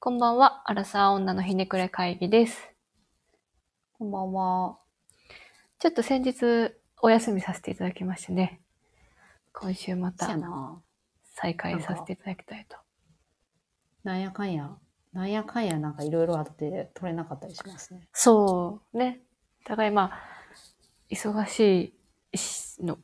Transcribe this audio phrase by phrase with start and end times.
[0.00, 2.70] こんばんは、アラサー女のひねくれ会議です。
[3.94, 4.78] こんばんは。
[5.80, 8.60] ちょっと先日お休みさせていただきましてね、
[9.52, 10.80] 今週またな。
[11.34, 12.76] 再開させていただきたいと。
[14.04, 14.70] なんやかんや。
[15.12, 18.06] なんやかんやなんかいろいろあって取れなかったりしますね。
[18.12, 19.22] そう、ね。
[19.64, 20.20] 互いまあ、
[21.10, 21.92] 忙し
[22.32, 22.98] いしの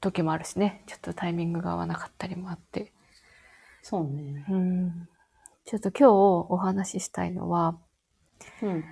[0.00, 2.94] 時もあるしね、ちょっとタイミングが合わなかったりもあって。
[3.82, 4.46] そうね。
[4.48, 5.08] うん。
[5.68, 7.76] ちょっと今日お話ししたいのは、
[8.62, 8.84] うん。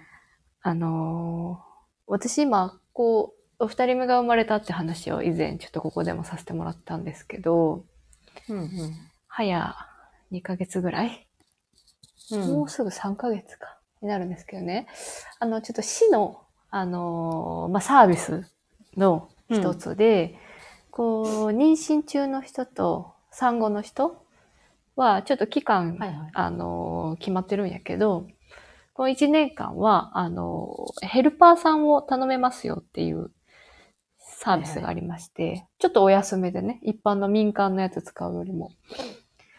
[0.60, 1.66] あのー
[2.06, 7.86] 私今、こう、お二人目が生まれたって話を以前ちょっとここでもさせてもらったんですけど、
[8.50, 8.70] うん
[9.26, 9.74] 早
[10.30, 11.26] 2ヶ月ぐらい、
[12.32, 12.42] うん。
[12.42, 14.86] うんもうすぐ3ヶ月か、になるんですけどね。
[15.40, 18.44] あの、ちょっと市の、あのーまあ、サービス
[18.98, 20.38] の一つで、
[20.90, 24.25] こう、妊娠中の人と産後の人
[24.96, 26.30] は、ちょっと期間、はいはい。
[26.34, 28.26] あのー決まってるんやけど、
[28.94, 33.30] この1年間は、あのーヘルパーさんを頼めますよっていう
[34.18, 38.72] サービスがありまして、ちょっとお安めでね、一般の民間のやつ使うよりも。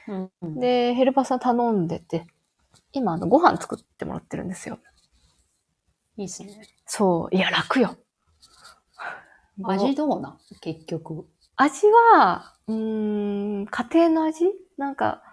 [0.08, 2.28] うんうん、で、ヘルパーさん頼んでて、
[2.94, 4.80] 今、あの、ご飯作ってもらってるんですよ。
[6.18, 6.62] いいっすね。
[6.86, 7.36] そう。
[7.36, 7.98] いや、楽よ。
[9.64, 10.38] 味どうなん？
[10.62, 11.28] 結局。
[11.58, 14.46] 味は、うーん、家庭の味？
[14.78, 15.24] なんか、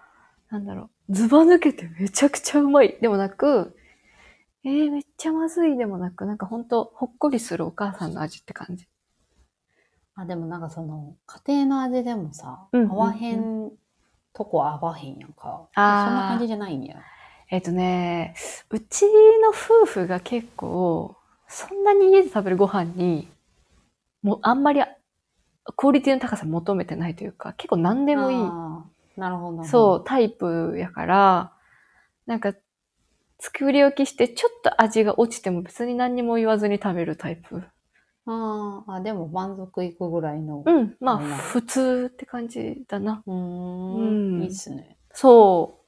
[0.54, 1.14] なんだろう。
[1.14, 2.96] ズバ抜けてめちゃくちゃうまい。
[3.00, 3.76] でもなく、
[4.64, 8.86] えー、めっちゃまずいでもなく、なんかほんと、ほっこりするお母さんの味って感じ。
[10.14, 13.72] あ、でもなんかその、家庭の味でもさ、うんうんうん合わへん
[14.32, 15.68] とこ合わへんやんか。
[15.74, 17.02] あーそんな感じじゃないんや。
[17.50, 18.34] えっ、とね、
[18.70, 19.02] うち
[19.42, 21.16] の夫婦が結構、
[21.48, 23.28] そんなに家で食べるご飯に、
[24.22, 24.80] もうあんまり
[25.76, 28.93] クオリティの高さ求めてないというか、結構何でもいい。
[29.16, 29.64] なるほど。
[29.64, 31.52] そう、タイプやから、
[32.26, 32.54] なんか、
[33.38, 37.62] 作り置きしてちょっと味が落ちても別に何にも言わずに食べるタイプ。
[38.26, 40.62] あーあ、でも満足いくぐらいの。
[40.64, 43.22] うん、まあうん普通って感じだな。
[43.26, 44.36] うーん。
[44.36, 44.96] うんいいっすね。
[45.12, 45.84] そう。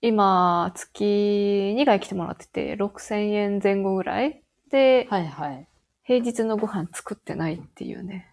[0.00, 5.66] 今、月2回来てもらってて、6000円前後ぐらいで、はいはい。
[6.04, 8.28] 平日のご飯作ってないっていうね。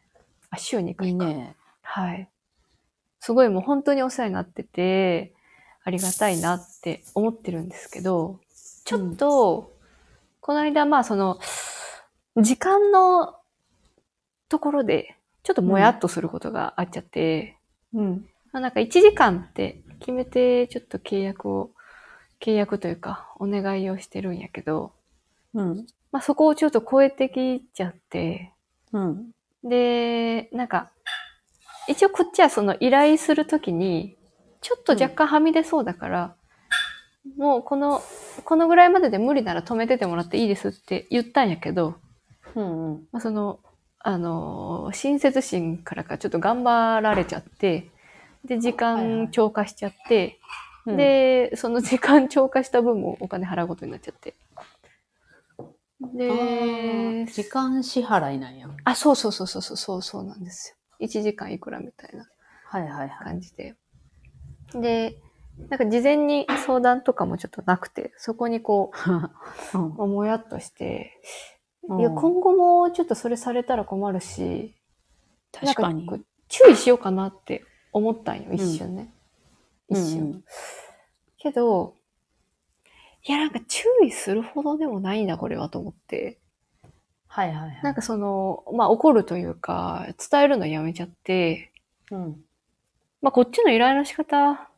[0.50, 1.26] あ、週2い回か。
[1.26, 1.56] いね。
[1.82, 2.30] はい。
[3.26, 5.34] すごいもう本当にお世話になってて、
[5.84, 8.40] ありがたいなって思ってるんですけど、
[8.84, 9.74] ちょっと、
[10.42, 11.40] この間まあその、
[12.38, 13.36] 時間の
[14.48, 17.58] ところで、ちょっともやっとすることがあっちゃって、
[17.96, 18.30] うん。
[18.52, 21.72] まあなんか1時間って決めてちょっと契約を、
[22.40, 24.94] 契約というかお願いをしてるんやけど、
[25.56, 25.88] うん。
[26.12, 28.52] まあそこをちょっと超えてきちゃって、
[28.94, 29.32] うん。
[29.64, 30.92] で、なんか、
[31.88, 34.16] 一応こっちはその依頼するときに、
[34.62, 36.36] ちょっと若干はみ出そうだから、
[37.38, 38.02] もうこの、
[38.44, 41.96] このぐらいまでで無理なら止めててもらっていいですって言ったんやけど、
[42.56, 42.94] うん。
[42.94, 43.08] うん。
[43.12, 43.60] まあ、その、
[44.00, 47.90] あの、親切心からかちょっと頑張られちゃって、
[48.46, 50.40] で、時はいはい間超過しちゃって、
[50.86, 54.36] うん、で、その時間超過した分もお金払うことになっちゃって。
[56.04, 58.70] あでー、時間支払いなんや。
[58.84, 60.85] あ、そうそうそうそうそう、そうそうなんですよ。
[61.06, 62.28] 1時間いくらみたいな
[62.66, 63.26] はいはいはい。
[63.26, 63.76] 感じで。
[64.74, 65.20] で、
[65.70, 68.92] なんか事前に相談とかもちょっとなくて、そこにこ
[69.74, 71.12] う んう、もやっとして、
[71.88, 74.76] うんいや、今後もちょっとそれされたら困るし、
[75.52, 76.18] 確かになん。
[76.18, 79.14] こう注意しようかなって思ったんよ、一瞬ね。
[79.90, 80.44] うん一瞬。
[81.38, 81.94] けど、
[83.24, 86.40] いや、なんか注意するほどでもないな、これはと思って。
[87.36, 87.80] はいはいはい。
[87.84, 91.74] なんかその、まあ怒るというか、伝えるのやめちゃって、
[92.10, 92.42] うん。
[93.22, 94.70] まあこっちの依頼の仕方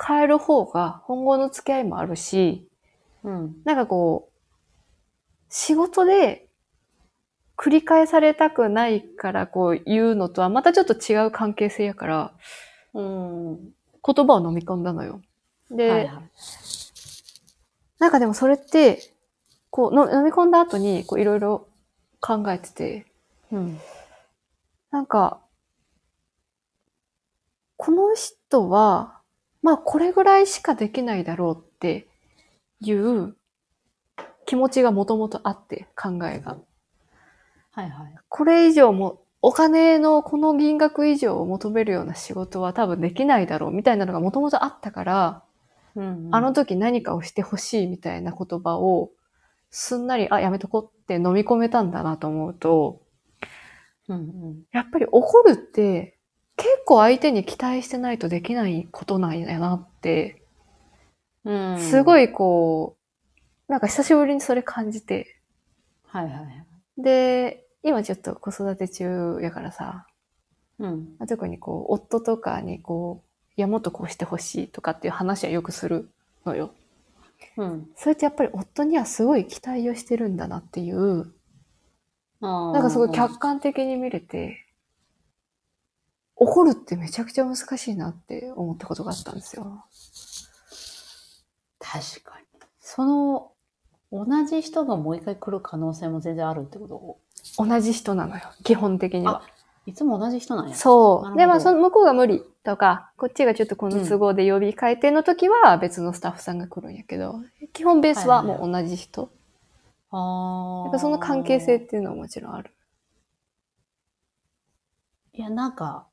[0.00, 2.68] 変える方が今後の付き合いもあるし、
[3.24, 3.56] うん。
[3.64, 4.32] なんかこう、
[5.48, 6.46] 仕事で
[7.56, 12.32] 繰り返されたくないからこう言うのとはまたちょっと違う関係性やから、
[12.94, 13.56] うん。
[14.04, 15.20] 言葉を飲み込んだのよ。
[15.68, 16.22] で、はいはい。
[17.98, 19.00] なんかでもそれって、
[19.70, 21.66] こうの飲み込んだ後にこういろいろ
[22.22, 23.06] 考えてて、
[23.50, 23.78] うん。
[24.92, 25.40] なんか、
[27.76, 29.20] この人は、
[29.60, 32.06] まあこれぐらいしかできないだろうって
[32.80, 33.36] いう
[34.46, 36.58] 気持ちがもともとあって、考えが。
[37.72, 38.14] はいはい。
[38.28, 45.42] これ以上も、お金のこの金額以上を求めるような仕事は多分できないだろうみたいなのがもともとあったから、
[45.96, 49.10] うんうんあの時何かをしてほしいみたいな言葉を
[49.70, 53.02] すんなり、あ、やめとこうって飲み込めたんだなと思うと、
[54.08, 54.20] うんう
[54.54, 54.62] ん。
[54.72, 56.18] やっぱり怒るって
[56.56, 60.42] 結構相手に期待してないとできないことなんやなって
[61.44, 61.78] うん。
[61.78, 62.24] すごい。
[62.24, 62.96] いこ
[63.68, 65.40] う、なんか久しぶりにそれ感じて、
[66.04, 66.66] はいはいはい。
[66.98, 70.06] で、今ちょっと子育て中やからさ、
[70.78, 71.16] うん。
[71.28, 76.10] 特にこう、夫とかにこう、いや、もっとこうしてほしいとかっていう話はよくする
[76.44, 76.72] のよ。
[77.56, 77.90] うん。
[77.96, 81.32] それってやっぱり夫にはすごい期待をしてるんだなっていう、
[82.40, 84.66] ななんかすごい客観的に見れて、
[86.36, 89.84] 怒るってめちゃくちゃ難しいなって思ったことがあったんですよ。
[91.78, 92.46] 確かに。
[92.80, 93.52] その、
[94.10, 97.64] 同じ人がもう一回来る可能性も全然あるってこと？
[97.64, 99.42] 同じ人なのよ、基本的には。
[99.86, 100.74] いつも同じ人なんや。
[100.74, 101.30] そう。
[101.30, 107.40] で、なるほどまあ、その向こうが無理とか、こっちがちょっとこの都合で呼び替えての時は別のスタッフさんが来るんやけど、
[107.72, 109.30] 基本ベースはもう同じ人。
[110.10, 110.84] ああ。
[110.84, 112.72] やっぱその関係性っていうのはもちろんある。
[115.34, 116.06] いや、なんか、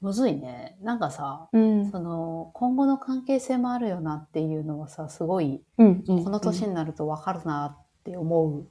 [0.00, 0.76] むずいね。
[0.82, 1.90] なんかさ、うん。
[1.90, 6.04] その、今後の関係性もあるよなっていうのはさ、すごい、うん。
[6.06, 8.66] うんこの年になるとわかるなって思う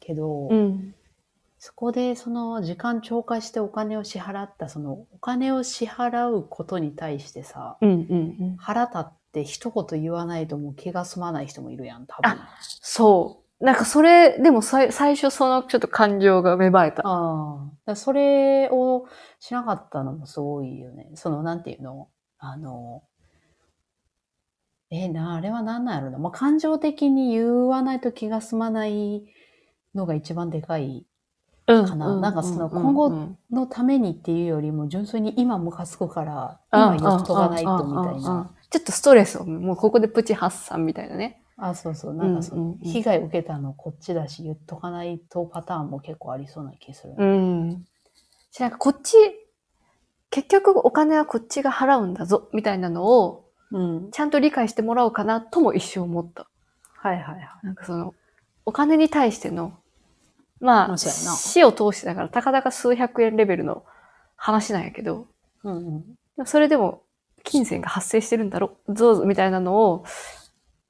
[0.00, 0.94] けど、うん。
[1.60, 7.90] そこでその時間超過してお金を支払った、そのお金を支払うことに対してさ、うん。
[7.90, 7.94] う
[8.52, 8.56] ん。
[8.58, 12.30] 腹立って一言言わないともう気が済まない人もいるやん、多分。
[12.30, 13.64] あそう。
[13.64, 17.02] なんかそれ、でもさい最初そのちょっと感情が芽生えた。
[17.04, 17.04] あ。
[17.04, 19.06] だからそれを
[19.40, 21.10] しなかったのもすごいよね。
[21.14, 22.08] その、なんていうの？
[22.38, 23.02] あの、
[24.90, 26.18] えな、あれは何なんやろな。
[26.18, 29.24] まあ、感情的に言わないと気が済まない
[29.94, 31.04] のが一番でかい
[31.68, 38.50] うんかななんかそのうん今後うんのためにっていうよりも、純粋に今ムカつくから、うん今言っとかないとみたいな。
[38.70, 41.42] ちょっとストレスを、もうここでプチ発散みたいなね。
[41.56, 42.14] あ、そうそう。
[42.14, 47.14] なんかその被害を受けたのこっちだし、言っとかないとパターンも結構ありそうな気する。
[47.16, 47.86] うん。
[48.50, 49.16] しなんかこっち、
[50.30, 54.10] 結局お金はこっちが払うんだぞ、みたいなのを、うん。
[54.10, 56.46] ちゃんと理解してもらおうかなとも一瞬思った。
[56.94, 57.66] はいはいはい。
[57.66, 58.14] なんかその、
[58.66, 59.72] お金に対しての、
[60.60, 63.84] まあ、死を通してだから、たかだか数百円レベルの
[64.36, 65.28] 話なんやけど、
[65.64, 66.04] うん
[66.36, 66.46] うん。
[66.46, 67.02] それでも、
[67.44, 70.04] 金銭が発生してるんだろ、ぞうみたいなのを、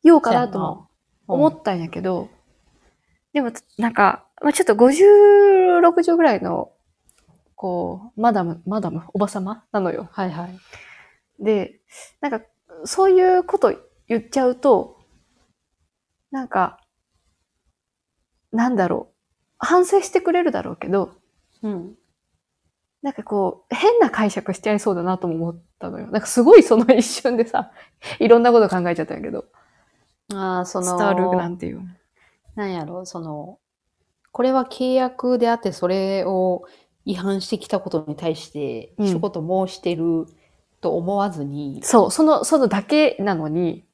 [0.02, 0.88] 言おうかなとも
[1.26, 2.28] 思ったんやけど、
[3.32, 6.72] でも、なんか、まあ、ちょっと50、60ぐらいの、
[7.54, 9.64] こう、マダム、マダム、おばさま？
[9.72, 10.08] なのよ。
[10.12, 10.58] はいはい。
[11.40, 11.80] で、
[12.20, 12.40] なんか、
[12.84, 13.74] そういうこと
[14.06, 14.96] 言っちゃうと、
[16.30, 16.80] なんか、
[18.52, 19.17] なんだろう。
[19.58, 21.12] 反省してくれるだろうけど、
[21.62, 21.94] うん。
[23.02, 26.06] なんかこう、変な解釈しちゃいそうだなとも思ったのよ。
[26.08, 27.70] なんかすごいその一瞬でさ、
[28.18, 29.44] いろんなこと考えちゃったんやけど、
[30.32, 31.82] ああ、その、伝わるなんていう。
[32.54, 33.58] なんやろ、その、
[34.32, 36.64] これは契約であって、それを
[37.04, 40.26] 違反してきたことに対して、うん一言申してる
[40.80, 43.84] と思わずに、そう、その、そのだけなのに。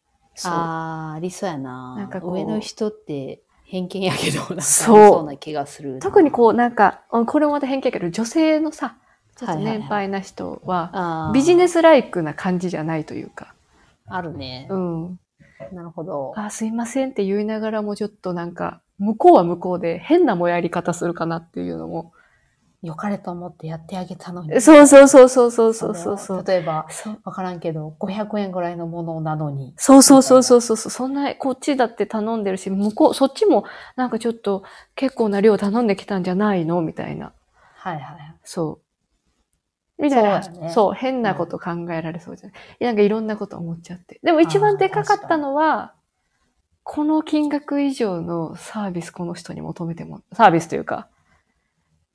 [0.44, 1.94] ああ、ありそうやな。
[1.96, 3.43] なんか上の人って
[3.74, 6.00] 偏見やけど、なんかそうな気がするな。
[6.00, 8.96] 特にこう、なんか、あこれもまた偏見やけど、女性のさ、
[9.36, 13.52] ちょっとはいはいはい年配な人は、あービジネスライクな感じじゃないというか、
[14.06, 14.68] あるね。
[14.70, 15.18] うん。
[15.72, 16.34] なるほど。
[16.36, 22.12] あ、すいませんって言いながらもちょっとなんか、向こうは向こうで変なもやり方するかなっていうのも。
[22.84, 24.60] 良かれと思ってやってあげたのに。
[24.60, 26.86] そうそうそうそうそうそうそう例えば、
[27.24, 29.72] わからんけど、500円ぐらいのものなのに。
[29.76, 30.76] そうそうそうそうそう。
[30.76, 33.64] そんな、こっちだって頼んでるし、向こう、そっちも
[33.96, 34.62] なんかちょっと
[34.94, 37.32] 結構な量頼んできたんじゃないのみたいな。
[37.76, 38.34] はいはいはい。
[38.44, 38.80] そ
[39.98, 40.02] う。
[40.02, 44.20] みたいな、そう,ね、そう、変なこと考えられそうじゃない、うん、なんかいろんなこと思っちゃって。
[44.22, 45.94] でも一番でかかったのは、
[46.82, 51.08] この金額以上のサービスこの人に求めても、サービスというか、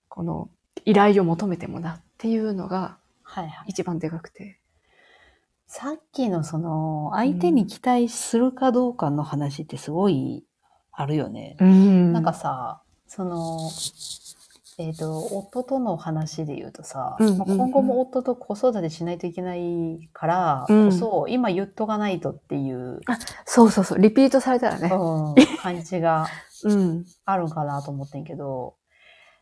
[0.10, 0.50] この
[0.86, 2.98] 依頼を求めてもなっていうのが
[3.30, 3.66] はいはい。
[3.68, 4.60] 一番でかくて。
[5.68, 10.44] さっきのその、相手に期待するかどうかの話ってすごい
[10.92, 11.56] あるよね。
[11.62, 13.70] んなんかさ、その、
[14.80, 23.02] えっ、と、夫との話で言うとさ、うんまあ今後も夫と子育てしないといけないからうんこそ、今言っとかないとっていう、
[23.46, 24.90] そうそうそう、リピートされたらね。
[24.92, 26.26] うん 感じが
[26.64, 27.06] うん。
[27.26, 28.74] あるんかなと思ってんけど、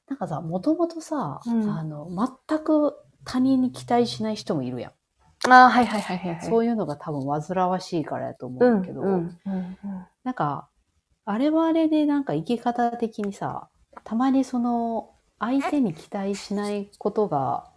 [0.08, 2.08] なんかさ、もともとさ、うんあの、
[2.48, 2.96] 全く
[3.26, 4.92] 他人に期待しない人もいるやん。
[5.52, 6.46] ああ、はいはいはいはい、はい。
[6.46, 9.78] そういうのが多分煩わしいからやと思ううんんだけど、うんうん
[10.24, 10.70] なんか、
[11.26, 13.70] あれはあれでなんか生き方的にさ、
[14.04, 17.70] たまにその、相手に期待しないことが、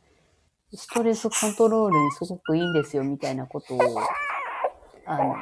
[0.73, 3.81] ストレスコントロールにすごくいいんですよみたいなことを、
[5.05, 5.37] あの、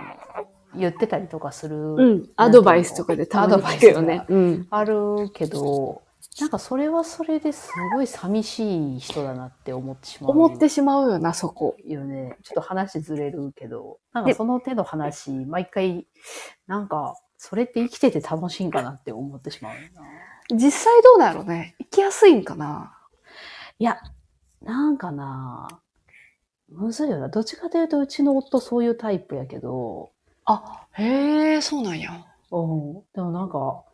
[0.75, 1.77] 言ってたりとかする。
[1.77, 2.29] うん。
[2.37, 4.25] アドバイスとかでたまに聞くよね。
[4.29, 4.67] うん。
[4.71, 6.03] あるけど、
[6.41, 10.31] なんかそれはそれですごい寂しい人だなって思ってしまう。
[10.31, 11.77] 思ってしまうよな、そこ。
[11.85, 12.37] よね。
[12.45, 16.07] ちょっと話ずれるけど、なんかその手の話、毎回、
[16.69, 19.75] なんか、それって生きてて楽しいんかなって思ってしまう。
[20.55, 21.75] 実際どうなんやろね？
[21.79, 22.97] 生きやすいんかな？
[23.79, 24.01] いや、
[24.63, 25.81] なんかな、
[26.69, 27.29] むずいよな。
[27.29, 30.11] どっちかというと、うちの夫そういうタイプやけど、
[30.45, 32.11] あ、へえ、そうなんや。
[32.51, 33.03] うん。
[33.13, 33.85] でもなんか、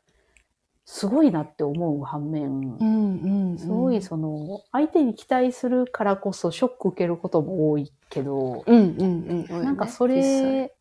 [0.87, 9.65] すごいなって思う反面、んうんすごいその、相手に期待するからこそショック受けることも多いけど、うんうんうん。
[9.65, 10.75] なんかそれ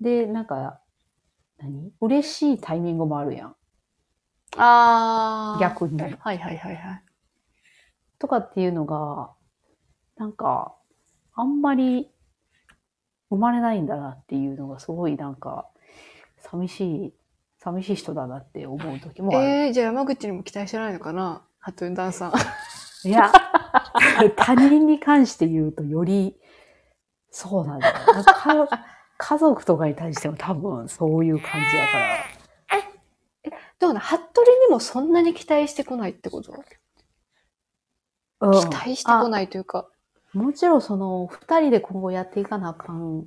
[0.00, 0.80] で、なんか、
[1.58, 1.92] 何？
[2.00, 3.56] 嬉しいタイミングもあるやん。
[4.56, 5.58] ああ。
[5.60, 6.00] 逆に。
[6.00, 6.76] はいはいはいはい。
[8.18, 9.30] とかっていうのが、
[10.16, 10.74] なんか、
[11.34, 12.10] あんまり
[13.30, 15.68] 生まれないんだなっていうのがすごいなんか、
[16.38, 17.14] 寂しい、
[17.62, 19.48] 寂しい人だなって思う時もある。
[19.48, 21.42] えー、じゃあ山口にも期待してないのかな？
[21.60, 22.32] ハトゥンダンさん。
[23.08, 23.30] いや、
[24.36, 26.36] 他人に関して言うとより、
[27.30, 27.94] そうなんだよ。
[28.14, 28.84] なんかか
[29.16, 32.06] 家族とかに対しても多分そういう感じやから。
[33.78, 36.52] どうなハットリにもそんなに期待してこないってこと？
[38.40, 39.88] うん期待してこないというか。
[40.34, 43.26] あもちろんその、二人で今後やっていかなあかん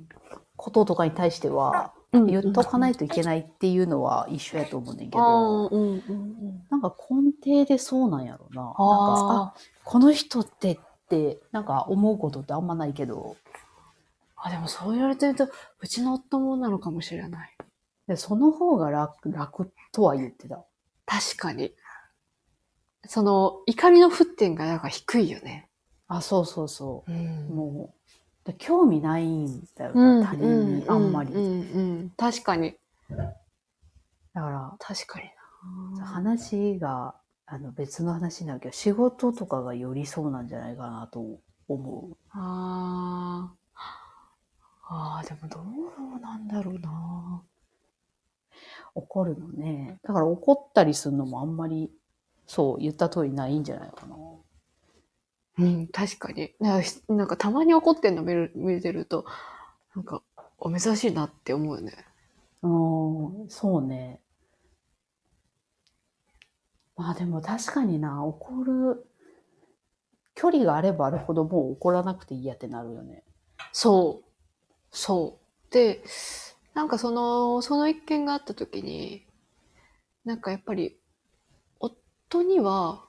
[0.56, 6.14] こととかに対しては、言っとかないといけないっていうのは一緒やと思うねんけあど、ーうんうんう
[6.52, 6.66] ん。
[6.70, 8.62] なんか根底でそうなんやろな。
[8.62, 9.54] なんか、
[9.84, 13.36] この人ってって、なんか思うことってあんまないけど、
[14.36, 14.50] あ。
[14.50, 15.48] でもそう言われてると、
[15.80, 17.56] うちの夫もなのかもしれない。
[18.06, 20.64] でその方が楽、楽とは言ってた。
[21.06, 21.72] 確かに。
[23.06, 25.68] その、怒りの沸点がなんか低いよね。
[26.08, 27.14] あ、そうそうそうう。
[27.14, 27.94] んも
[28.54, 31.32] 興味ないんだよな、他人にあんまり。
[31.32, 32.12] うんうんうん。
[32.16, 32.76] 確かに。
[33.08, 33.16] だ
[34.42, 35.26] から、確かに
[35.98, 36.06] な。
[36.06, 37.14] 話が、
[37.46, 41.38] あの別の話になるけど、仕事とかがよりそうなんじゃないかなと
[41.68, 42.16] 思う。
[42.30, 43.56] ああ。
[44.88, 45.60] ああ、でもど
[46.16, 47.42] うなんだろうな。
[48.94, 49.98] 怒るのね。
[50.02, 51.90] だから怒ったりするのもあんまり、
[52.46, 54.16] そう、言った通りないんじゃないかな。
[55.58, 56.52] うん、確かに。
[56.60, 59.24] なんかなんかたまに怒ってんの見る見てると、
[59.94, 60.22] なんか、
[60.58, 61.92] お珍しいなって思うよね。
[62.62, 64.20] うん、そうね。
[66.96, 69.06] まあでも確かにな、怒る、
[70.34, 73.22] 距離があればあるほどもう怒らなくていいやってなるよね。
[73.72, 74.30] そう。
[74.90, 75.72] そう。
[75.72, 76.02] で、
[76.74, 79.26] なんかその、その一件があった時に、
[80.24, 80.98] なんかやっぱり、
[81.80, 83.05] 夫には、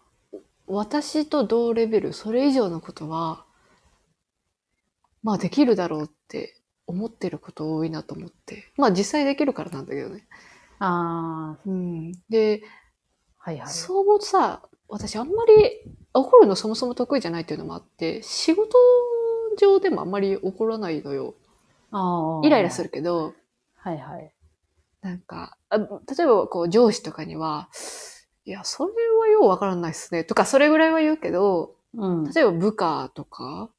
[0.67, 3.45] 私と同レベル、それ以上のことは、
[5.23, 6.55] まあできるだろうって
[6.85, 8.65] 思ってること多いなと思って。
[8.77, 10.27] まあ実際できるからなんだけどね。
[10.79, 12.11] あうん。
[12.29, 12.61] で、
[13.39, 13.67] あ、はいはい。
[13.67, 15.81] そう思うとさ、私あんまり
[16.13, 18.77] 怒るのそもそも得意じゃないっていうのもあって、仕事
[19.57, 21.35] 上でもあんまり怒らないのよ。
[21.91, 22.47] ああ。
[22.47, 22.89] イライラする。
[22.89, 23.33] けど、
[23.75, 24.33] はいはい。
[25.01, 25.85] なんか、あ例
[26.21, 27.69] えばこう上司とかには、
[28.47, 30.23] いや、それはようわからないっすね。
[30.23, 32.23] とか、それぐらいは言うけど、うん。
[32.31, 33.69] 例えば部下とか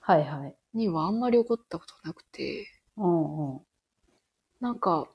[0.00, 0.56] はいはい。
[0.74, 3.60] にはあんまり怒ったことなくて、うんうん。
[4.60, 5.06] なんか、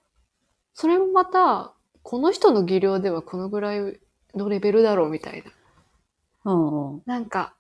[0.74, 4.00] それもまた、この人の技量ではこのぐらい
[4.36, 6.54] のレベルだろうみたいな。
[6.54, 7.02] うんうん。
[7.06, 7.56] なんか、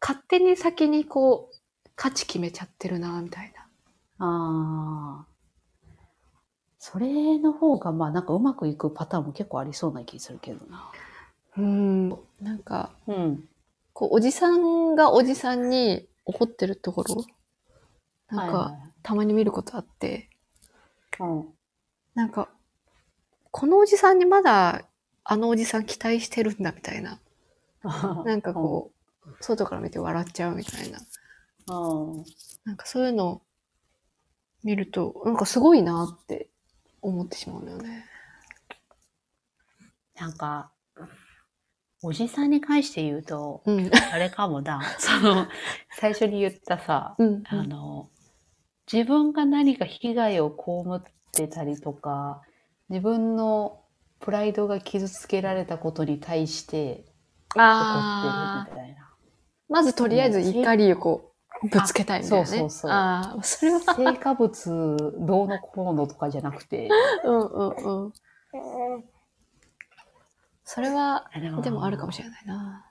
[0.00, 4.26] 勝手に先にこう、価値決めちゃってるな、みたいな。
[4.26, 5.31] ああ。
[6.84, 10.90] それの方が、まあなんかうまくいくパターンも結構ありそうな気するけどな。
[11.56, 12.08] うん。
[12.40, 13.48] なんか、うん。
[13.92, 17.24] こう、おじさんがおじさんに怒ってるところ、
[18.36, 20.28] なんか、はいたまに見ることあって、
[21.18, 22.48] はい、なんか、
[23.52, 24.82] このおじさんにまだ、
[25.22, 27.20] あのおじさん期待してるんだ、みたいな。
[27.84, 27.88] う
[28.22, 28.24] ん。
[28.24, 28.90] なんかこ
[29.24, 30.98] う、外から見て笑っちゃうみたいな。
[31.68, 32.24] うん。
[32.64, 33.42] なんかそういうのを
[34.64, 36.48] 見ると、なんかすごいなって
[37.02, 38.04] 思ってしまうんだよね。
[40.14, 40.72] なんか、
[42.02, 43.90] おじさんに関して言うと、うん。
[44.12, 45.46] あれかもな、 その、
[45.90, 47.42] 最初に言ったさ、うん。
[47.46, 48.08] あの、
[48.92, 52.42] 自分が何か被害を被ってたりとか、
[52.88, 53.84] 自分の
[54.20, 57.04] プライドが傷つけられたことに対して
[57.54, 59.14] 怒ってるみたいな。
[59.68, 61.31] まずとりあえず怒りをこう、
[61.70, 62.46] ぶつけたいみたいなね。
[62.46, 66.88] そうそうそうああ、それは、成果物どうのこうのとかじゃなくて、
[67.24, 67.68] うんうん
[68.04, 68.12] うん。
[70.64, 71.30] それは、
[71.62, 72.86] でもあるかもしれないな。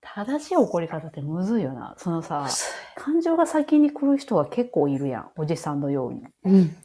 [0.00, 1.94] 正しい怒り方ってむずいよな。
[1.98, 2.48] そのさ、
[2.96, 5.30] 感情が先に来る人は結構いるやん。
[5.36, 6.22] おじさんのように。
[6.44, 6.76] うん。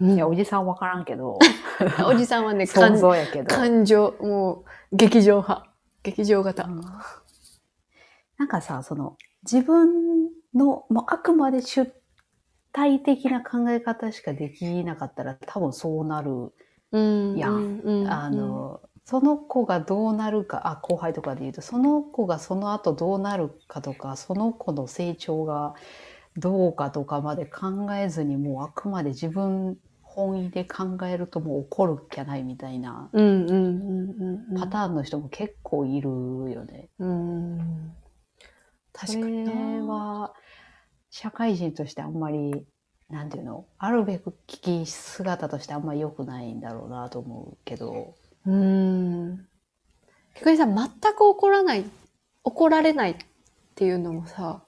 [0.00, 1.38] うんいや、おじさんわからんけど、
[2.06, 3.54] おじさんはね、 想感像やけど。
[3.54, 5.70] 感情、もう、劇場派。
[6.02, 6.64] 劇場型。
[6.64, 6.80] うん
[8.36, 11.92] なんかさ、その、自分の、もうあくまで主
[12.72, 16.52] 体的な考え方しかできなかったら、多分そうなる。
[16.92, 25.74] うんうんうんあの、その子がどうなるか、あ、後輩とかで言うと、その子がその後どうなるかとか、その子の成長が
[26.36, 29.76] どうかとかまで考えずに、もうあくまで自分
[30.14, 33.10] 本位で考えるともう怒るっきゃないみたいな。
[34.58, 36.88] パターンの人も結構いるよね。
[36.98, 37.92] うん。
[38.94, 39.84] 確かにそれな。
[39.84, 40.34] は、
[41.10, 42.64] 社会人としてあんまり、
[43.10, 48.14] なんていうの、あるべく聞き姿としてあんまり良くないんだろうなと思うけど、
[48.46, 49.46] うん。
[50.36, 51.84] 逆にさ、全く怒らない、
[52.44, 53.16] 怒られないっ
[53.74, 54.64] ていうのもさ、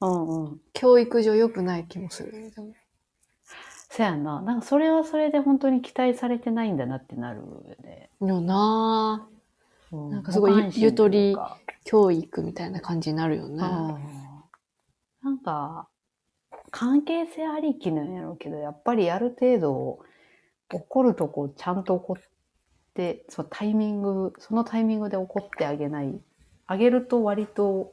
[0.00, 0.60] うんうん。
[0.72, 2.52] 教育上良くない気もするね。
[3.90, 4.40] そやんな。
[4.42, 8.10] なんかそれはそれで本当に期待されてないんだなってなるよね。
[8.20, 9.37] よなぁ。
[9.92, 11.36] うなんかすごいゆとり
[11.84, 13.64] 教育みたいな感じになるよね。
[13.64, 14.18] うん
[15.22, 15.88] なんか、
[16.70, 19.98] 関係性ありきなんやろうけど、やっぱりある程度、
[20.72, 22.16] 怒るとこちゃんと怒っ
[22.94, 26.20] て、そのタイミング、そのタイミングで怒ってあげない。
[26.66, 27.92] あげると割と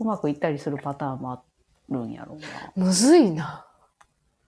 [0.00, 1.42] うまくいったりするパターンもあ
[1.88, 2.86] るんやろうな。
[2.86, 3.66] むずいな。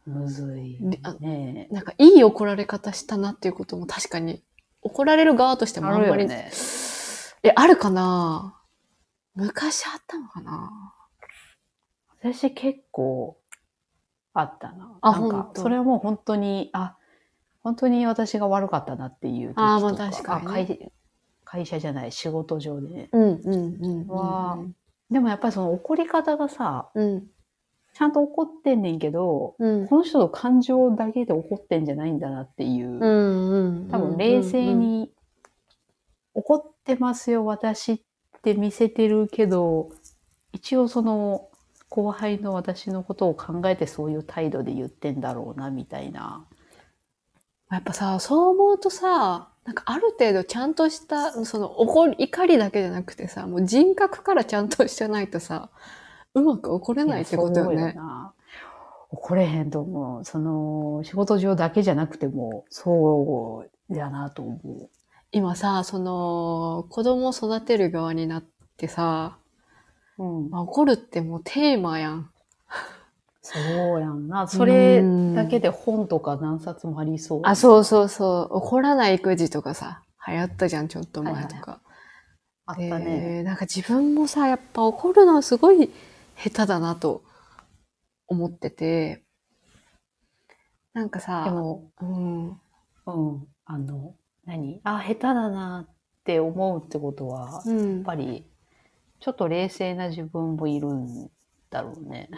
[0.07, 0.79] むずい。
[0.81, 4.43] ねなんかいい怒られ方したなっていうことも確かに、
[4.85, 6.51] 怒られる側としてもあんまり、ね。
[7.43, 8.61] え、あるかな？
[9.35, 10.95] 昔あったのかな？
[12.21, 13.39] 私結構
[14.33, 14.99] あったな。
[15.01, 16.97] あなんかそれはもう本当に、あ、
[17.63, 19.75] 本当に私が悪かったなっていう時とか。
[19.75, 20.93] あーまあ確かにねあ会
[21.45, 23.09] 会社じゃない、仕事上でね。
[23.13, 24.59] うんうんうんわ
[25.11, 27.27] でもやっぱりその怒り方がさ、うん。
[27.95, 29.87] ちゃんと怒ってんねんけど、うん。
[29.87, 32.99] この人の感情だけで怒ってんじゃないんだなっていう。
[33.91, 35.13] 多分冷静に、
[36.35, 38.01] 怒ってますよ、私っ
[38.43, 39.91] て見せてるけど、
[40.53, 41.49] 一応その
[41.89, 46.45] 後輩の私のことを考えてそういう態度で言ってんだろうな、みたいな。
[47.71, 55.71] やっぱさ、そう思うとさ、なんかある程度ちゃんとした、その怒り、怒りだけじゃなくてさ、もう人格からちゃんとしてないとさ、
[56.35, 57.93] うまく怒れないってことよね。
[57.93, 58.33] な
[59.11, 60.25] 怒れへんと思う。
[60.25, 64.89] その、仕事上だけじゃなくても、そうやなと思う。
[65.31, 68.45] 今さ、その、子供を育てる側になっ
[68.77, 69.39] てさ、
[70.19, 72.31] うんまあ、怒るってもうテーマやん。
[73.43, 73.59] そ
[73.97, 74.49] うやんな。
[74.49, 75.03] それ
[75.35, 77.41] だけで本とか何冊もありそう。
[77.45, 78.57] あ、そうそうそう。
[78.57, 81.81] 怒らない育児とかさ、流行ったじゃん、ちょっと前とか。
[82.67, 83.05] あったね。
[83.05, 85.91] でなんか自分もさ、やっぱ怒るのすごい
[86.37, 87.25] 下手だなと
[88.27, 89.25] 思ってて、
[90.93, 92.59] なんかさ、でも、うん、うん。
[93.65, 94.81] あの、何？
[94.85, 95.95] あ、下手だなっ
[96.25, 98.47] て思うってことは、やっうん、ぱり、
[99.21, 101.31] ちょっと冷静な自分もいるん
[101.71, 102.29] だろうね。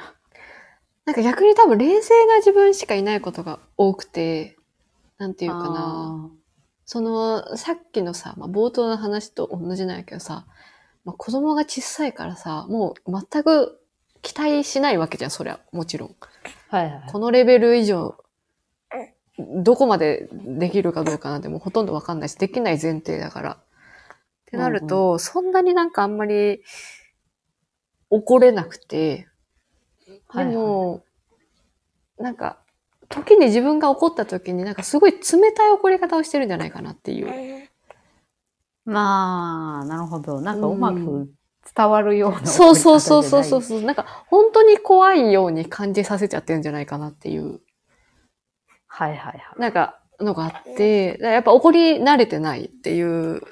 [1.04, 4.56] なんか逆に多分冷静な自分しかいないことが多くて、
[5.18, 6.30] なんていうかな。
[6.84, 10.46] その、さっきのさ、まあ、冒頭の話と同じなんやけどさ、
[11.04, 13.80] まあ、子供が小さいからさ、もう全く
[14.26, 16.16] 期待しないわけじゃん、そりゃ、もちろん。
[16.68, 17.02] はいはい。
[17.06, 18.16] このレベル以上、
[19.38, 23.52] どこまでできるかどうかなんてもうほとんどわかんないし、できない前提だから。
[23.52, 23.58] っ
[24.46, 26.60] てなると、そんなになんかあんまり
[28.10, 29.28] 怒れなくて、
[30.34, 31.04] でも、
[32.18, 32.58] なんか、
[33.08, 37.68] 時に自分が怒った時になんかすごい冷たい怒り方をしてるんじゃないかなっていう。
[38.86, 40.40] まあ、なるほど。
[40.40, 41.28] なんかうまく
[41.74, 43.82] 伝わるような、そうそうそうそうそうそう。
[43.82, 47.60] なんか本当に怖いように感じさせちゃってるんじゃないかなっていう。
[48.86, 49.42] はいはいはい。
[49.58, 53.42] なんか、のがあって、やっぱ怒り慣れてないっていう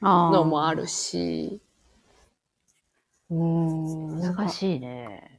[0.00, 1.60] のもあるし、
[3.30, 5.30] うーん、難しいね。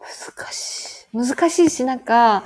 [0.00, 1.16] 難しい。
[1.16, 2.44] 難しいし、なんか、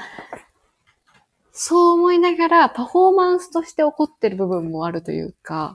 [1.52, 5.74] そう思いながらパフォーマンスとして怒ってる部分もあるというか、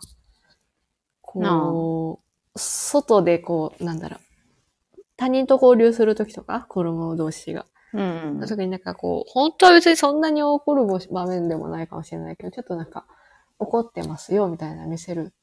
[1.39, 2.19] こ
[2.55, 7.65] う、外でこう、なんだろう、他人と交流するときとか、子供同士が。
[7.93, 13.05] うん特になんかこう、本当は別にそんなに怒る場面でもないかもしれないけど、ちょっとなんか、
[13.59, 15.33] 怒ってますよ、みたいな見せる、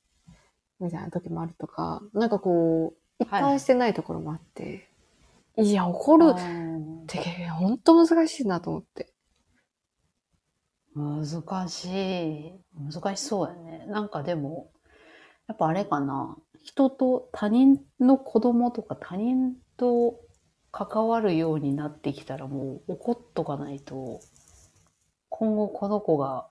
[0.78, 4.88] みたいな時もあるとか、なんかこう、一貫してないところもあって、
[5.56, 9.12] い、や、怒るって本当難しいなと思って。
[10.94, 12.52] 難しい。
[12.76, 13.86] 難しそうやね。
[13.86, 14.70] なんかでも、
[15.46, 16.36] やっぱあれかな。
[16.62, 20.18] 人と他人の子供とか他人と
[20.72, 24.20] 関わるようになってきたらもう怒っとかないと、
[25.28, 26.48] 今後この子が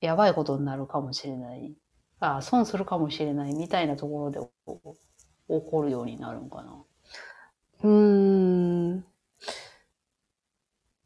[0.00, 1.74] やばいことになるかもしれない。
[2.20, 4.40] ああ損するかもしれないみたいなところで
[5.48, 6.84] 怒るようになるんかな。
[7.82, 9.04] うーん。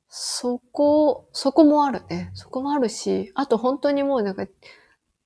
[0.09, 2.31] そこ、そこもあるね。
[2.35, 4.47] そこもあるし、あと本当にもうなんか、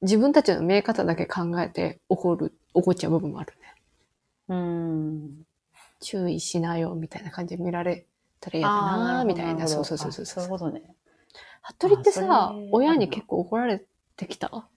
[0.04, 3.74] 自分たちの見え方だけ考えて怒る、怒っちゃう部分もあるね。
[4.48, 5.46] うーん。
[6.00, 8.06] 注意しなよ、みたいな感じで見られ
[8.38, 9.66] たら嫌だな、みたいな。
[9.66, 10.94] そうそうそうそうあそういうことね。
[11.62, 12.28] 服部ってされ、
[12.70, 13.86] 親に結構怒られ
[14.16, 14.68] てきた？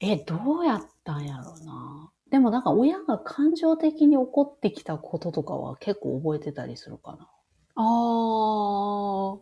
[0.00, 2.10] え、どうやったんやろうな。
[2.30, 7.28] でもなんか親が感情的に怒ってきたこととかは結構覚えてたりするかな。
[7.74, 9.38] あー。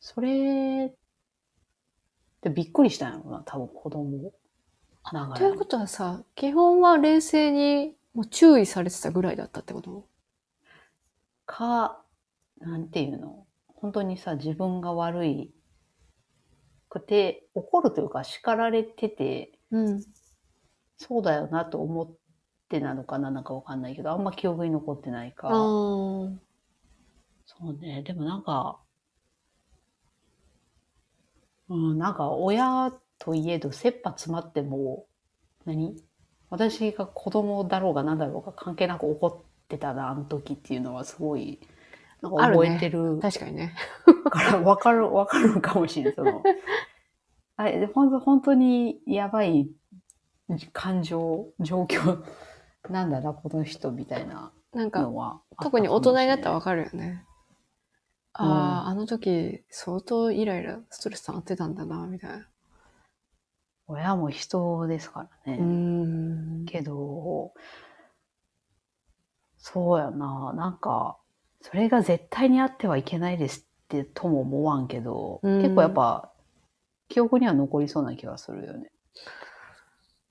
[0.00, 0.94] それ
[2.42, 4.32] ってびっくりしたんやろな、多分子供
[5.12, 10.08] ながらにということはさ、基本は冷静にもう注意されてたぐらいだったってこと？
[11.46, 12.02] か、
[12.58, 13.46] なんていうの？
[13.68, 15.54] 本当にさ、自分が悪い
[16.88, 20.02] くて、怒るというか叱られてて、うん。
[20.98, 22.10] そうだよなと思っ
[22.68, 25.48] てなのかななんかわかんないけど、あんま記憶に残ってないか。
[25.48, 26.28] そ
[27.60, 28.02] うね。
[28.02, 28.80] でもなんか、
[31.72, 35.06] うん、なんか親といえど、切羽詰まっても、
[35.64, 35.96] 何？
[36.50, 41.60] 私が子供だろうが何だろうが関係なく怒ってたな、あの時っていうのはすごい、
[42.20, 43.74] なんか覚えてる確かにね。
[44.30, 46.14] からわかる、わかるかもしれない。
[46.14, 46.42] その、
[47.56, 49.70] あれ、本当本当にやばい
[50.74, 52.22] 感情、状況
[52.90, 55.10] なんだな、この人みたいななんか、
[55.62, 57.24] 特に大人になったらかもわかるよね。
[58.34, 62.46] あうんあ、あの時相当イライラ、ストレス溜まってたんだな、みたいな。
[63.86, 65.58] 親も人ですからね。
[65.58, 66.64] うーん。
[66.66, 67.52] けど、
[69.58, 71.18] そうやな、なんか、
[71.60, 76.32] それが絶対にあってはいけないですってとも思わんけど、うん結構やっぱ、
[77.08, 78.90] 記憶には残りそうな気がするよね。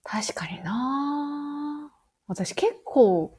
[0.04, 1.92] 確かにな
[2.28, 3.38] 私結構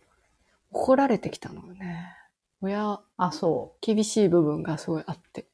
[0.70, 2.16] 怒られてきたのよね。
[2.62, 3.78] 親、あ、そう。
[3.80, 5.46] 厳しい部分がすごいあって。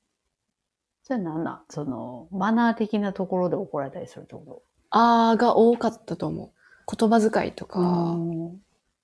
[1.03, 1.65] それなんなん？
[1.71, 6.97] その、マナー的なところで怒られたりするってこあーが多かったと思う。
[6.97, 7.81] 言葉遣いととか。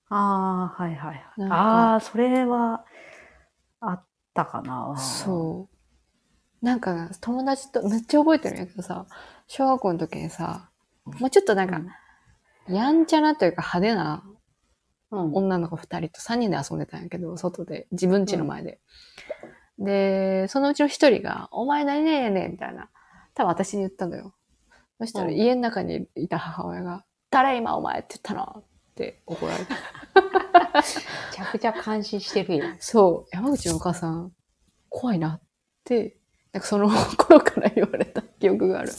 [0.09, 1.51] ああ、はいはいはい。
[1.51, 2.85] ああ、それは、
[3.79, 4.95] あったかな。
[4.97, 5.67] そ
[6.61, 6.65] う。
[6.65, 9.07] なんか、友達と、めっちゃ覚えてるんやけどさ、
[9.47, 10.69] 小学校の時にさ、
[11.05, 11.81] もうちょっとなんか、
[12.67, 14.34] やんちゃなというか派手なうん、うん。
[15.11, 18.79] 女の子二人と三人で遊んでたんやけど、外で、自分家の前で。
[19.77, 22.89] で、そのうちの一人が、お前何々やねんみたいな。
[23.33, 24.33] 多分私に言ったのよ。
[24.99, 28.63] そしたらうん家の中にいた母親が、誰今お前って言ったのっ
[28.95, 29.75] て怒られた。
[30.75, 30.81] め
[31.33, 32.77] ちゃくちゃ監視してるやん。
[32.79, 34.31] そう、山口のお母さん、
[34.89, 35.47] 怖いなっ
[35.83, 36.17] て、
[36.53, 38.91] なんかその頃から言われた記憶がある。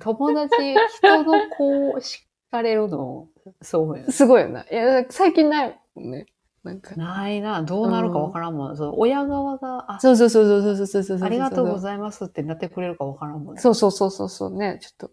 [0.00, 3.28] 友達、人の子を叱かれるの、
[3.62, 4.62] そうや、すごいな。
[4.62, 6.26] いや、最近ないもんね。
[6.64, 6.94] なんか。
[6.96, 7.62] ないな。
[7.62, 8.76] どうなるかわからんもん。
[8.76, 13.60] そう親側が、あ、そうそうそうそうそうそうそうありがとうございますってなってくれるかわからんもんね。
[13.60, 14.78] そうそうそうそうそうね。
[14.80, 15.10] ちょっと。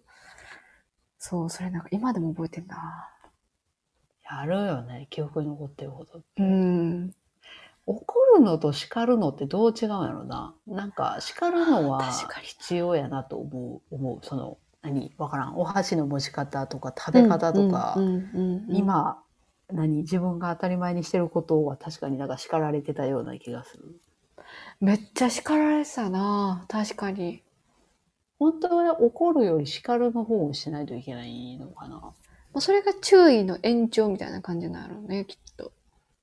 [1.20, 3.10] そう、それなんか今でも覚えてんな。
[4.30, 5.08] やるよね。
[5.10, 6.22] 記憶に残ってること。
[6.38, 7.14] うん。
[7.86, 10.56] 怒るのと叱るのってどう違うんやろな。
[10.66, 12.04] なんか叱るのは
[12.42, 13.96] 必要やなと思う。
[13.96, 14.20] 思う。
[14.24, 15.58] その、何わからん。
[15.58, 17.98] お箸の持ち方とか食べ方とか、
[18.70, 19.22] 今、
[19.72, 23.84] 何自分が当たり前にしてることは確かになんか叱られてたような気がする。
[24.80, 26.66] めっちゃ叱られてたな。
[26.70, 27.42] 確かに。
[28.38, 31.96] 本当は怒るより叱るの方をしないといけないのかな。
[31.96, 32.14] も
[32.54, 35.72] うそれが注意の延長みたいな感じなんやろうね、きっと。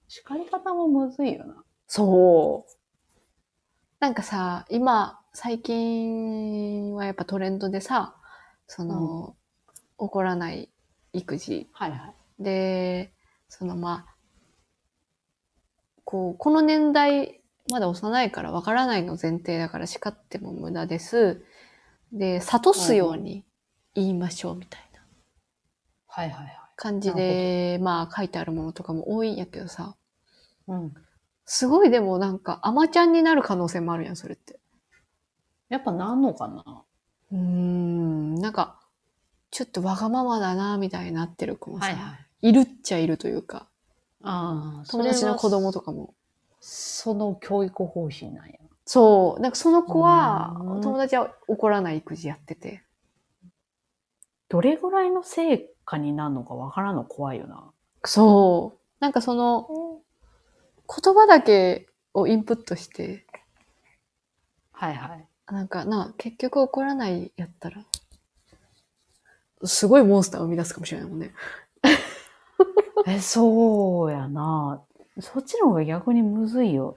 [0.07, 1.65] 叱り方もむずいよな。
[1.89, 2.73] そう。
[3.99, 8.17] なんかさ、今、最近はやっぱトレンドでさ、
[8.67, 9.37] その、
[9.99, 10.71] 怒らない
[11.13, 11.69] 育児。
[11.73, 12.43] はいはい。
[12.43, 13.13] で、
[13.49, 14.17] そのまあ、
[16.05, 21.45] こう、この年代、まだ幼いからわからないの前提だから叱っても無駄です。
[22.13, 23.45] で、諭すように
[23.95, 25.01] 言いましょうみたいな
[26.09, 26.57] はいはいはい。
[26.77, 29.97] 感じで、まあ書いてあるものとかも多いんやけどさ、
[30.67, 30.95] うん。
[31.47, 34.59] すごいでもなんか甘ちゃんになる可能性もあるやん、それって。
[35.69, 36.85] やっぱなんのかな？
[37.33, 38.79] うーん、なんか、
[39.51, 41.91] ちょっとわがままだな、みたいになってる子もさ、
[42.43, 42.53] いい。
[42.53, 43.69] るっちゃいるというか、
[44.23, 45.81] ああ、友達の子供と。
[45.81, 46.15] とかも。
[46.61, 48.55] その教育方針なんや。
[48.85, 52.83] そう、なんかその子はう、ん友達は怒らない育児やってて。
[54.49, 57.73] どれぐらいの成果になるのかわからんの怖いよな。
[58.05, 58.81] そう。
[59.01, 60.03] なんかその、
[60.87, 63.27] 言葉だけをインプットして、
[64.73, 65.32] はいはい。
[65.51, 67.85] なんかな、結局怒らないやったら、
[69.65, 71.33] すごいモンスターを生み出すかもしれないもんね。
[73.07, 74.83] え、そうやな。
[75.21, 76.97] そっちの方が逆にむずいよ。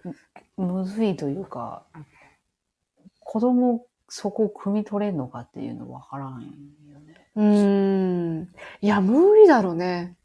[0.57, 1.83] むずいというか、
[3.19, 7.31] 子供そこを汲み取れんのかっていうのわからんよね。
[7.35, 8.53] うーん。
[8.81, 10.15] いや、無理だろうね。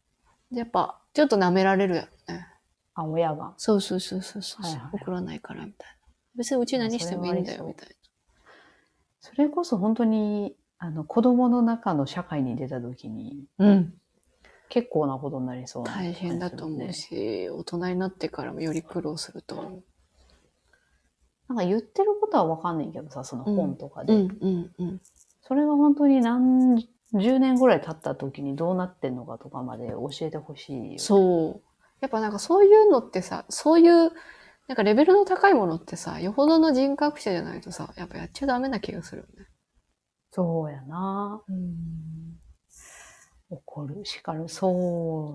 [0.52, 2.46] やっぱ、ちょっと舐められるやろね。
[2.94, 3.54] あ、親が。
[3.56, 5.94] そうそうそうそうそう、はいはいはい怒らないからみたいな。
[6.37, 7.88] 別にうち何してもいいんだよみたい
[9.20, 13.66] それこそ本当に、あの、子供の中の社会に出た時に、な。
[13.66, 13.94] うん。
[14.68, 19.85] 結構なことになりそうな大変だと思うし、大人になってからもより苦労すると思う。
[21.48, 24.14] なんか言ってることはわかんないけどさ、その本とかで。
[24.14, 25.00] うんうんうん。
[25.42, 26.76] それが本当に何
[27.14, 30.98] 十年ぐらい経った時にどうなってんのかとかまで教えてほしいよ。
[31.00, 31.62] そう。
[32.00, 34.12] やっぱなんかそういうのってさ、そういう、
[34.70, 39.48] なんかレベルの高いものってさ、よほどの人格者じゃないとさ、やっぱやっちゃダメな気がするよね。
[40.30, 41.42] そうやな。
[41.48, 42.38] うん。
[43.50, 45.35] 怒る、叱る、そ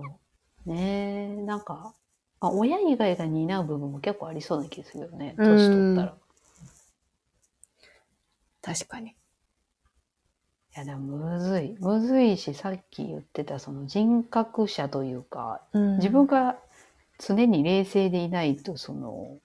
[0.64, 0.70] う。
[0.70, 1.92] ねえ、なんか、
[2.40, 5.34] まあ、親以外が担う部分も結構ありそうな気がするよね。
[5.36, 6.08] うん年取ったら。
[6.08, 6.14] い
[8.62, 9.16] 確かに。
[10.76, 11.76] や、でもむずい。
[11.80, 15.62] むずいし、さっき言ってたその人格者というか、
[15.98, 16.56] 自分が
[17.18, 19.38] 常に冷静でいないと、その、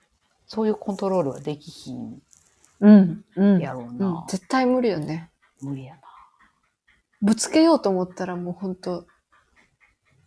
[0.48, 2.20] そういうコントロールはできひん
[2.82, 3.24] うん。
[3.36, 3.62] うん。
[3.62, 4.26] やろううんな。
[4.28, 5.30] 絶対無理よね。
[5.62, 6.02] 無理やな。
[7.22, 9.06] ぶつけようと思ったらもうほんと、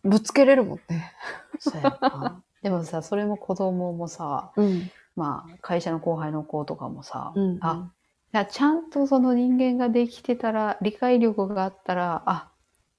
[0.03, 1.13] ぶつけれるもんね。
[1.59, 2.43] そうやな。
[2.63, 4.91] でもさ、それも子供もさ、うん。
[5.17, 7.59] まあ、会社の後輩の子とかもさ、うん。
[7.61, 7.91] あ、
[8.33, 12.51] いや、ちゃんとその人間ができてたら、理解力があったら、あ、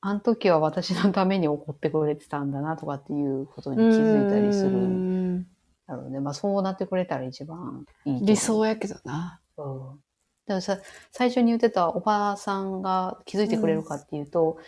[0.08, 5.44] あの時は私のために怒ってくれてたんだなとかっていうことに気づいたりすうるん
[5.88, 6.20] だろうね。
[6.20, 8.24] まあそうなってくれたら一番いい。
[8.24, 9.42] 理想やけどな。
[9.58, 10.00] うん。
[10.46, 10.78] でもさ、
[11.12, 14.60] 最初に言ってたおばあさんが気づいてくれるかっていうと、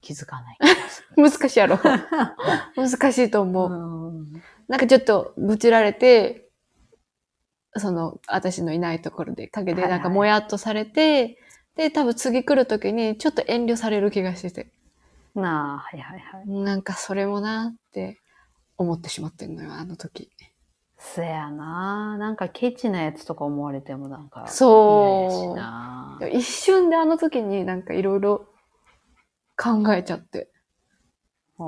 [0.00, 0.58] 気づかない
[1.18, 1.76] 難しいやろ。
[2.78, 3.50] 難しいとる。
[3.50, 3.70] 思う。
[3.72, 6.50] うんなんかちょっとぶちられて、
[7.74, 11.36] その、私のいないところで、陰でなんかはいはいもやっとされて、
[11.78, 14.72] で、多分次来るときにちょっと遠慮される気がしてて、
[15.36, 16.48] なあ、はいはいはい。
[16.48, 18.18] なんかそれもなって
[18.76, 20.28] 思ってしまってんのよ、あの時。
[20.98, 25.56] そやななんかケチなやつとか思われてもなんかそ
[26.20, 28.48] う一瞬であの時になんかいろいろ
[29.56, 30.48] 考えちゃって。
[31.60, 31.64] あー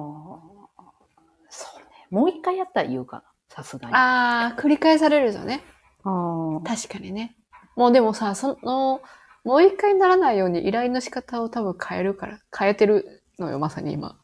[1.48, 1.84] そうね。
[2.10, 3.22] もう一回やったら言うかな。
[3.48, 3.94] さすがに。
[3.94, 5.62] あー、繰り返されるよね。
[6.02, 7.36] あー確かにね。
[7.76, 9.00] もうでもさ、その、
[9.44, 14.18] もう一回にならないように依頼の仕方を多分変えるから、変えてるのよ、まさに今。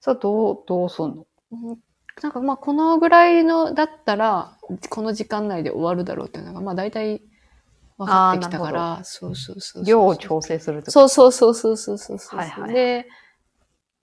[0.00, 1.26] それどう、どうすんの？
[1.52, 1.78] うん
[2.22, 4.56] なんかまあこのぐらいのだったら、
[4.88, 7.22] この時間内で終わるだろうっていうのが、まあ大体
[7.98, 9.84] 分かってきたから、そうそうそう。
[9.84, 12.38] 量を調整するってそうそうそうそうそうそうそう。
[12.38, 13.08] はいはいで、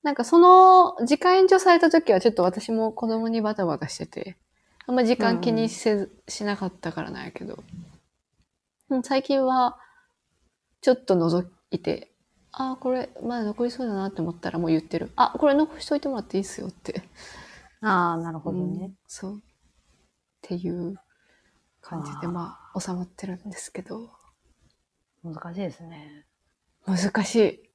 [0.04, 4.36] なんかその時間延長された時はちょっと私も子供にバタバタしてて、
[4.88, 7.64] あんま時間気にせず、しなかったからなんやけど、
[8.92, 9.78] うん最近は
[10.82, 12.12] ちょっと覗いて、
[12.52, 15.12] あー、これまだ残りそうだなって思ったらもう言ってる。
[15.16, 17.04] あ、これ残しといてもらっていいっすよって。
[17.82, 18.92] ああ、なるほどうんね。
[19.08, 19.38] そう。
[19.38, 19.40] っ
[20.42, 20.96] ていう
[21.82, 24.10] 感じで、まあ、収まってるんですけど、
[25.24, 26.26] 難しいですね。
[26.86, 27.70] 難しい。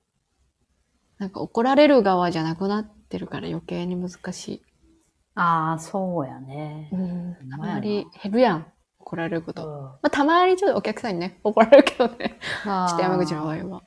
[1.19, 4.63] なんか怒られる側じゃなくなってるから余計に難しい。
[5.35, 6.91] ああ、そうやね。
[6.93, 7.35] うん。
[7.51, 8.73] たほんまやなまに減るやん。
[9.07, 9.63] 怒られるこうと。
[9.63, 12.41] んまあ、たまにちょっとお客さんにね、 怒られるけどね。
[12.65, 13.83] まちょっと山口の場合は。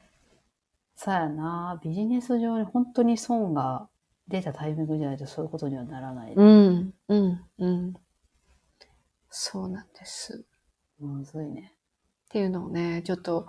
[0.95, 1.79] そうやな。
[1.83, 3.89] ビジネス上に本当に損が
[4.29, 6.33] 出たタイミングじゃないとそういうことにはならない。
[6.33, 7.93] うん、うん、うん。
[9.29, 10.45] そうなんです。
[10.99, 11.73] むずいね。
[12.25, 13.47] っていうのをね、ちょっと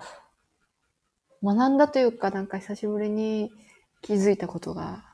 [1.42, 3.52] 学んだというか、なんか久しぶりに
[4.02, 5.04] 気づいたことが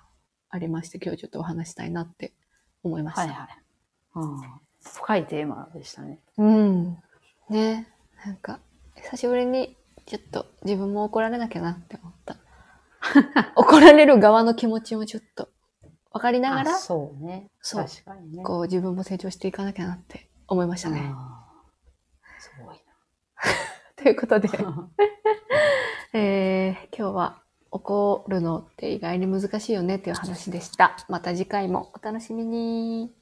[0.49, 2.33] ありまして、今日ちょっとお話したいなって
[2.83, 3.21] 思いました。
[3.23, 3.49] はいはい。
[4.15, 6.19] うん、深いテーマでしたね。
[6.39, 6.99] うん。
[7.49, 7.89] ね。
[8.25, 8.61] なんか、
[8.97, 12.37] 久しぶりにちょっと自分も怒られなきゃなって思った。
[13.57, 15.49] 怒られる側の気持ちもちょっと
[16.13, 17.51] 分かりながらあ、そうね。
[17.61, 18.43] そう確かにね。
[18.43, 21.13] こう自分も成長していかなきゃなって思いましたね。
[22.39, 22.77] すごい
[23.97, 24.89] ということで、な。
[26.15, 30.97] えー今日は怒るのって意外に難しいよねっていう話でした。
[31.09, 33.15] また次回もお楽しみに。